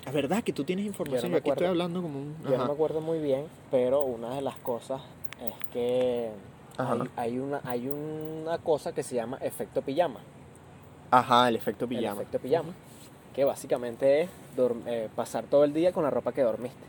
[0.06, 1.22] Es verdad que tú tienes información.
[1.24, 2.36] Yo no me aquí estoy hablando como un.
[2.44, 5.02] Yo no me acuerdo muy bien, pero una de las cosas
[5.46, 6.32] es que
[6.78, 10.20] hay, hay una, hay una cosa que se llama efecto pijama.
[11.12, 12.14] Ajá, el efecto El pijama.
[12.22, 12.74] efecto pijama.
[13.36, 14.30] Que básicamente es
[14.88, 16.84] eh, pasar todo el día con la ropa que dormiste.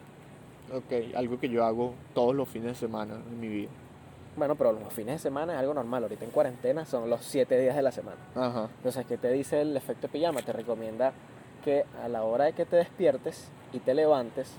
[0.74, 3.70] Ok, algo que yo hago todos los fines de semana en mi vida.
[4.36, 6.04] Bueno, pero los fines de semana es algo normal.
[6.04, 8.16] Ahorita en cuarentena son los siete días de la semana.
[8.34, 8.68] Ajá.
[8.78, 10.40] Entonces, ¿qué te dice el efecto pijama?
[10.40, 11.12] Te recomienda
[11.64, 14.52] que a la hora de que te despiertes y te levantes,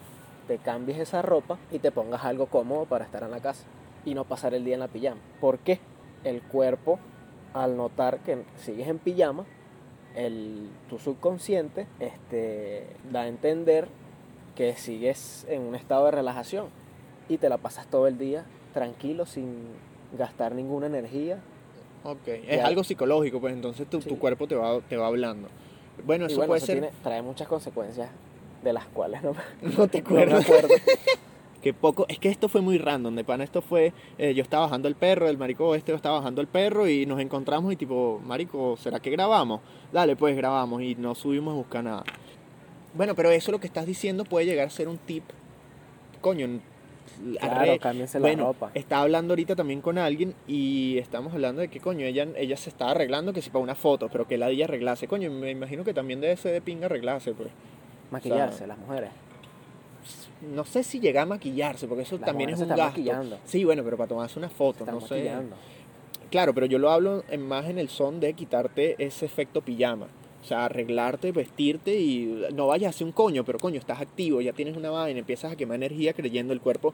[0.48, 3.64] te cambies esa ropa y te pongas algo cómodo para estar en la casa
[4.06, 5.22] y no pasar el día en la pijama.
[5.40, 5.80] ¿Por qué?
[6.24, 7.00] El cuerpo,
[7.54, 9.46] al notar que sigues en pijama,
[10.16, 13.88] el, tu subconsciente este, da a entender
[14.56, 16.68] que sigues en un estado de relajación
[17.30, 19.68] y te la pasas todo el día tranquilo sin
[20.18, 21.40] gastar ninguna energía.
[22.04, 25.48] Ok, es algo psicológico, pues entonces tu, tu cuerpo te va, te va hablando.
[26.06, 26.80] Bueno, y eso bueno, puede eso ser...
[26.80, 28.10] tiene- trae muchas consecuencias
[28.64, 29.34] de las cuales no,
[29.78, 30.70] No te no me acuerdo.
[31.62, 34.66] Que poco, es que esto fue muy random, de pana esto fue, eh, yo estaba
[34.66, 38.20] bajando el perro, el marico este estaba bajando el perro y nos encontramos y tipo,
[38.26, 39.62] marico, ¿será que grabamos?
[39.94, 42.04] Dale, pues grabamos y no subimos a buscar nada.
[42.94, 45.24] Bueno, pero eso lo que estás diciendo puede llegar a ser un tip,
[46.20, 46.60] coño,
[47.40, 48.72] Claro, cámbiense la bueno, ropa.
[48.74, 52.70] estaba hablando ahorita también con alguien y estamos hablando de que, coño, ella, ella se
[52.70, 55.08] estaba arreglando que si para una foto, pero que la de ella arreglase.
[55.08, 57.50] Coño, me imagino que también debe ser de pinga arreglase, pues.
[58.12, 59.10] Maquillarse, las mujeres.
[60.42, 62.84] No sé si llega a maquillarse, porque eso Las también es un se gasto.
[62.86, 63.38] maquillando.
[63.46, 65.16] Sí, bueno, pero para tomarse una foto, no sé.
[65.16, 65.56] maquillando.
[66.30, 70.08] Claro, pero yo lo hablo en- más en el son de quitarte ese efecto pijama.
[70.44, 74.42] O sea, arreglarte, vestirte y no vayas a hacer un coño, pero coño, estás activo,
[74.42, 76.94] ya tienes una vaina, empiezas a quemar energía creyendo el cuerpo,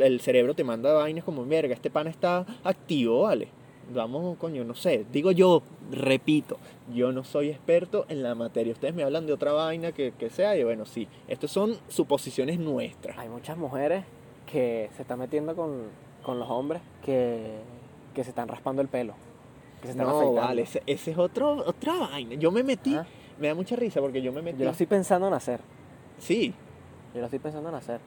[0.00, 3.48] el cerebro te manda vainas como, verga, este pan está activo, vale.
[3.92, 6.56] Vamos, coño, no sé, digo yo, repito,
[6.94, 8.72] yo no soy experto en la materia.
[8.72, 12.58] Ustedes me hablan de otra vaina que, que sea y bueno, sí, estas son suposiciones
[12.58, 13.18] nuestras.
[13.18, 14.04] Hay muchas mujeres
[14.50, 15.84] que se están metiendo con,
[16.22, 17.58] con los hombres que,
[18.14, 19.14] que se están raspando el pelo.
[19.80, 20.40] Que se están No, afeitando.
[20.40, 22.34] vale, ese, ese es otro, otra vaina.
[22.34, 22.96] Yo me metí,
[23.38, 24.58] me da mucha risa porque yo me metí.
[24.58, 25.60] Yo lo estoy pensando en hacer.
[26.18, 26.52] Sí,
[27.14, 28.00] Yo lo estoy pensando en hacer.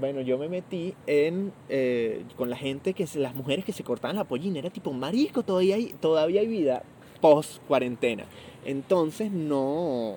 [0.00, 3.84] bueno, yo me metí en eh, con la gente que se- las mujeres que se
[3.84, 6.82] cortaban la pollina, era tipo marisco, todavía hay, todavía hay vida
[7.20, 8.24] post cuarentena.
[8.64, 10.16] Entonces no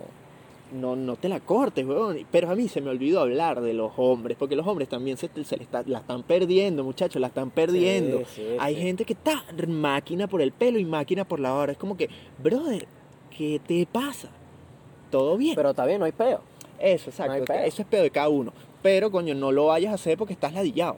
[0.71, 2.25] no, no te la cortes, weón.
[2.31, 5.29] Pero a mí se me olvidó hablar de los hombres, porque los hombres también se,
[5.43, 8.19] se le está- la están perdiendo, muchachos, la están perdiendo.
[8.19, 8.81] Sí, sí, Hay sí.
[8.81, 11.71] gente que está máquina por el pelo y máquina por la hora.
[11.73, 12.09] Es como que,
[12.41, 12.87] brother,
[13.35, 14.29] ¿qué te pasa?
[15.09, 15.55] ¿Todo bien?
[15.55, 16.41] Pero está bien, no hay peo.
[16.79, 17.43] eso, exacto.
[17.47, 18.53] no hay eso es pedo de cada uno.
[18.81, 20.97] Pero, coño, no lo vayas a hacer porque estás ladillado.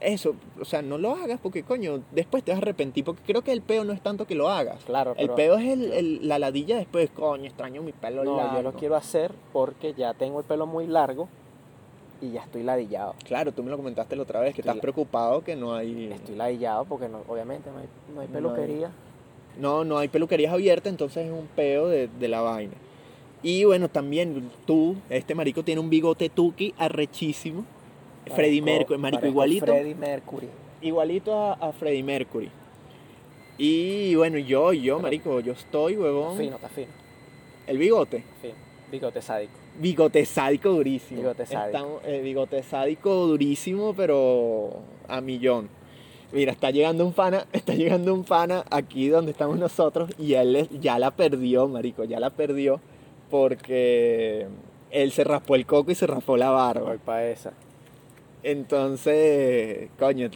[0.00, 3.04] Eso, o sea, no lo hagas porque, coño, después te vas a arrepentir.
[3.04, 4.84] Porque creo que el peo no es tanto que lo hagas.
[4.84, 8.36] Claro, El pero peo es el, el- la ladilla después, coño, extraño mi pelo no,
[8.36, 8.56] largo.
[8.56, 11.28] yo lo quiero hacer porque ya tengo el pelo muy largo
[12.20, 13.14] y ya estoy ladillado.
[13.24, 16.10] Claro, tú me lo comentaste la otra vez, que Estoy- estás preocupado que no hay...
[16.12, 18.90] Estoy ladillado porque no, obviamente no hay, no hay No peluquería.
[19.58, 22.74] No, no hay peluquerías abiertas, entonces es un peo de, de la vaina.
[23.42, 27.64] Y bueno, también tú, este marico tiene un bigote tuki arrechísimo.
[28.30, 29.66] Freddie Mercury, marico, igualito.
[29.66, 30.48] Freddie Mercury.
[30.82, 32.50] Igualito a, a Freddie Mercury.
[33.58, 36.38] Y bueno, yo, yo, Pero- marico, yo estoy, huevón.
[36.38, 36.88] Fino, está fino,
[37.66, 38.24] El bigote.
[38.40, 38.54] fino.
[38.90, 39.52] Bigote sádico.
[39.78, 41.20] Bigote sádico durísimo.
[41.20, 42.00] Bigote sádico.
[42.04, 44.70] Eh, bigote sádico durísimo, pero
[45.08, 45.68] a millón.
[46.32, 50.68] Mira, está llegando un pana, está llegando un pana aquí donde estamos nosotros y él
[50.80, 52.80] ya la perdió, marico, ya la perdió
[53.30, 54.46] porque
[54.90, 56.88] él se raspó el coco y se raspó la barba.
[56.90, 57.52] Voy para esa.
[58.42, 60.30] Entonces, coño,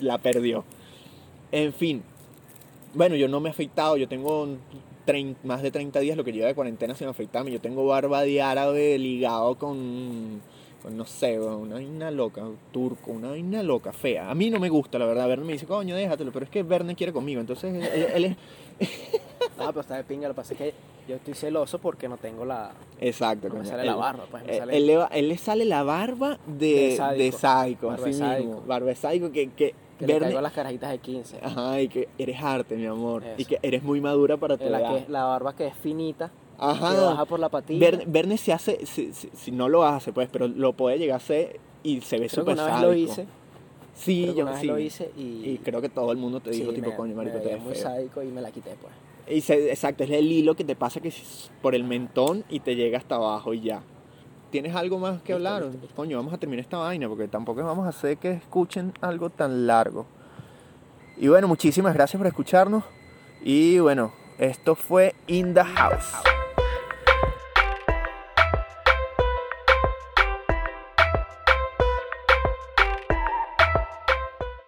[0.00, 0.64] la perdió.
[1.52, 2.02] En fin,
[2.94, 4.58] bueno, yo no me he afeitado, yo tengo un
[5.44, 7.50] más de 30 días lo que lleva de cuarentena sin afeitarme.
[7.50, 10.40] Yo tengo barba de árabe ligado con,
[10.88, 14.30] no sé, una vaina loca, turco, una vaina loca, fea.
[14.30, 15.28] A mí no me gusta, la verdad.
[15.28, 17.40] Verne me dice, coño, déjatelo, pero es que Verne quiere conmigo.
[17.40, 17.74] Entonces,
[18.14, 18.36] él, es...
[19.58, 20.28] No, pero está de pinga.
[20.28, 20.74] Lo que pasa es que
[21.10, 22.72] yo estoy celoso porque no tengo la.
[23.00, 23.48] Exacto.
[23.48, 24.44] No me sale él- la barba, pues.
[24.44, 27.90] Me él, sale él le va- él le sale la barba de, De sádico.
[27.90, 28.62] así mismo.
[28.66, 31.38] Barba de sádico que, que, que le caigo las carajitas de 15.
[31.42, 33.22] Ajá, y que eres arte, mi amor.
[33.36, 33.48] Y Eso.
[33.50, 35.04] que eres muy madura para tu Eh, la, edad.
[35.04, 36.32] que, la barba que es finita, que
[36.66, 36.94] Ajá.
[37.00, 37.80] baja por la patilla.
[37.90, 41.14] Verne, Verne se hace, si, si- si no lo hace, pues, pero lo puede llegar
[41.14, 42.90] a hacer y se ve que súper una vez sádico.
[42.90, 43.26] lo hice.
[43.94, 44.66] Sí, que yo una vez sí.
[44.66, 45.22] lo hice y.
[45.50, 47.60] Y creo que todo el mundo te dijo, sí, tipo, me- coño, marico, te ves
[47.62, 47.82] muy feo.
[47.82, 48.92] sádico y me la quité, pues.
[49.30, 52.98] Exacto, es el hilo que te pasa que es por el mentón y te llega
[52.98, 53.82] hasta abajo y ya.
[54.50, 55.62] ¿Tienes algo más que hablar?
[55.62, 55.94] listo, listo.
[55.94, 59.66] Coño, vamos a terminar esta vaina porque tampoco vamos a hacer que escuchen algo tan
[59.66, 60.06] largo.
[61.16, 62.82] Y bueno, muchísimas gracias por escucharnos.
[63.42, 66.39] Y bueno, esto fue In the House.